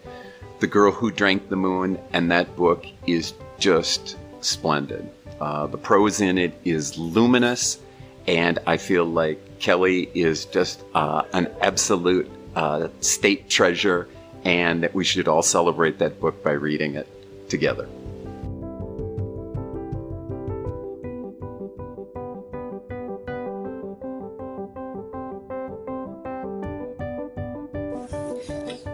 The 0.59 0.67
Girl 0.67 0.91
Who 0.91 1.09
Drank 1.09 1.49
the 1.49 1.55
Moon, 1.55 1.99
and 2.11 2.29
that 2.31 2.55
book 2.55 2.85
is 3.07 3.33
just 3.57 4.17
splendid. 4.41 5.09
Uh, 5.41 5.65
the 5.67 5.77
prose 5.77 6.21
in 6.21 6.37
it 6.37 6.53
is 6.63 6.97
luminous, 6.97 7.79
and 8.27 8.59
I 8.67 8.77
feel 8.77 9.05
like 9.05 9.52
Kelly 9.63 10.09
is 10.13 10.43
just 10.43 10.83
uh, 10.93 11.23
an 11.31 11.49
absolute 11.61 12.29
uh, 12.53 12.89
state 12.99 13.49
treasure, 13.49 14.09
and 14.43 14.83
that 14.83 14.93
we 14.93 15.05
should 15.05 15.29
all 15.29 15.41
celebrate 15.41 15.99
that 15.99 16.19
book 16.19 16.43
by 16.43 16.51
reading 16.51 16.95
it 16.95 17.07
together. 17.49 17.87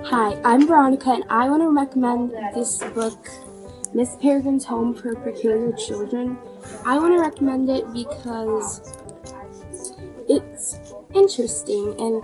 Hi, 0.06 0.40
I'm 0.46 0.68
Veronica, 0.68 1.10
and 1.10 1.24
I 1.32 1.50
want 1.50 1.64
to 1.64 1.70
recommend 1.70 2.32
this 2.54 2.78
book, 2.94 3.28
Miss 3.96 4.16
Peregrine's 4.18 4.66
Home 4.66 4.94
for 4.94 5.16
Peculiar 5.16 5.72
Children. 5.72 6.38
I 6.86 7.00
want 7.00 7.16
to 7.16 7.20
recommend 7.20 7.72
it 7.72 7.92
because 7.92 9.00
it's 10.30 10.80
interesting 11.14 11.96
and 12.00 12.24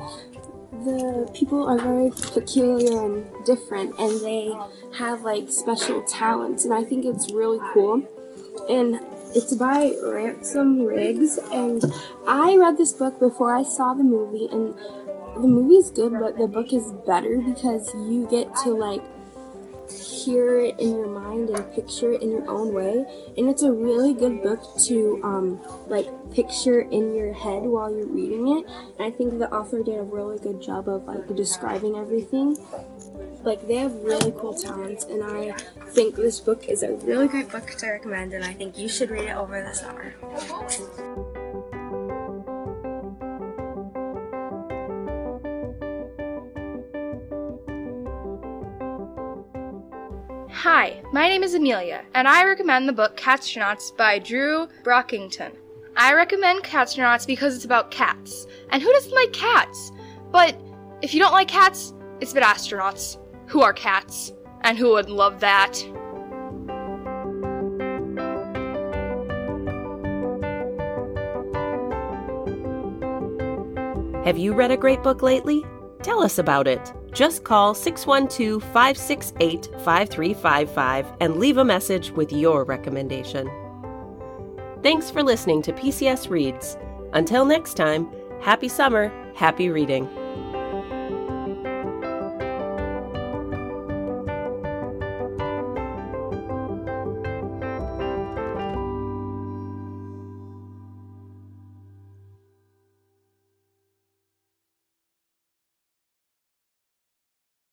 the 0.86 1.30
people 1.34 1.68
are 1.68 1.80
very 1.80 2.12
peculiar 2.12 3.04
and 3.04 3.26
different 3.46 3.98
and 4.00 4.22
they 4.22 4.54
have 4.98 5.24
like 5.24 5.50
special 5.50 6.04
talents 6.04 6.66
and 6.66 6.74
I 6.74 6.84
think 6.84 7.06
it's 7.06 7.34
really 7.34 7.60
cool. 7.74 8.04
And 8.70 9.00
it's 9.34 9.56
by 9.56 9.94
Ransom 10.04 10.84
Riggs 10.84 11.40
and 11.52 11.84
I 12.28 12.56
read 12.58 12.78
this 12.78 12.94
book 12.94 13.20
before 13.20 13.56
I 13.56 13.64
saw 13.64 13.94
the 13.94 14.04
movie 14.04 14.48
and 14.52 14.76
the 15.36 15.48
movie 15.48 15.76
is 15.76 15.90
good 15.90 16.14
but 16.14 16.38
the 16.38 16.48
book 16.48 16.72
is 16.72 16.92
better 17.06 17.38
because 17.38 17.92
you 17.94 18.28
get 18.30 18.56
to 18.64 18.70
like 18.70 19.02
hear 19.92 20.60
it 20.60 20.80
in 20.80 20.98
your 20.98 21.08
mind 21.08 21.50
and 21.50 21.74
picture 21.74 22.14
it 22.14 22.22
in 22.22 22.32
your 22.32 22.50
own 22.50 22.74
way. 22.74 23.06
And 23.38 23.50
it's 23.50 23.64
a 23.64 23.72
really 23.72 24.14
good 24.14 24.42
book 24.42 24.62
to 24.86 25.22
um, 25.24 25.60
like 25.88 26.08
picture 26.32 26.82
in 26.82 27.16
your 27.16 27.34
head 27.34 27.64
while 27.64 27.94
you're 27.94 28.08
reading 28.08 28.58
it. 28.58 28.66
And 28.98 29.14
I 29.14 29.16
think 29.16 29.40
the 29.40 29.52
author 29.54 29.84
did 29.84 29.98
a 29.98 30.04
really 30.04 30.40
good 30.40 30.62
job 30.62 30.90
of 30.90 31.06
like 31.06 31.34
describing 31.36 31.96
everything. 31.96 32.58
Like 33.44 33.68
they 33.68 33.76
have 33.76 33.94
really 34.02 34.32
cool 34.32 34.56
talents, 34.56 35.06
and 35.06 35.24
I 35.24 35.52
think 35.90 36.16
this 36.16 36.40
book 36.40 36.68
is 36.68 36.82
a 36.82 36.94
really 36.94 37.28
great 37.28 37.52
book 37.52 37.70
to 37.78 37.88
recommend, 37.88 38.34
and 38.34 38.44
I 38.44 38.54
think 38.54 38.76
you 38.76 38.90
should 38.90 39.12
read 39.12 39.26
it 39.26 39.36
over 39.36 39.62
the 39.62 39.72
summer. 39.72 40.16
Hi, 50.78 51.02
my 51.14 51.30
name 51.30 51.42
is 51.42 51.54
Amelia, 51.54 52.04
and 52.16 52.28
I 52.28 52.44
recommend 52.44 52.86
the 52.86 52.92
book 52.92 53.16
Catstronauts 53.16 53.96
by 53.96 54.20
Drew 54.20 54.68
Brockington. 54.84 55.54
I 55.96 56.14
recommend 56.14 56.66
Catstronauts 56.66 57.26
because 57.26 57.56
it's 57.56 57.64
about 57.64 57.92
cats. 57.92 58.46
And 58.72 58.84
who 58.84 58.92
doesn't 58.92 59.14
like 59.14 59.32
cats? 59.32 59.94
But 60.34 60.60
if 61.02 61.14
you 61.14 61.22
don't 61.22 61.32
like 61.32 61.48
cats, 61.48 61.94
it's 62.20 62.34
about 62.34 62.58
astronauts 62.58 63.18
who 63.48 63.62
are 63.62 63.72
cats. 63.72 64.34
And 64.64 64.78
who 64.78 64.90
would 64.90 65.10
love 65.10 65.40
that? 65.40 65.78
Have 74.26 74.38
you 74.38 74.52
read 74.52 74.72
a 74.72 74.78
great 74.78 75.02
book 75.04 75.22
lately? 75.22 75.64
Tell 76.02 76.22
us 76.22 76.38
about 76.38 76.68
it. 76.68 76.94
Just 77.16 77.46
call 77.46 77.74
612 77.74 78.62
568 78.62 79.70
5355 79.86 81.14
and 81.22 81.38
leave 81.38 81.58
a 81.58 81.64
message 81.64 82.12
with 82.12 82.34
your 82.34 82.66
recommendation. 82.66 83.50
Thanks 84.84 85.10
for 85.10 85.24
listening 85.24 85.62
to 85.62 85.72
PCS 85.72 86.30
Reads. 86.30 86.78
Until 87.14 87.46
next 87.46 87.76
time, 87.76 88.10
happy 88.42 88.68
summer, 88.68 89.14
happy 89.34 89.70
reading. 89.70 90.10